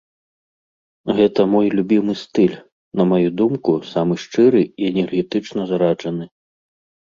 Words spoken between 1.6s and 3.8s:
любімы стыль, на маю думку,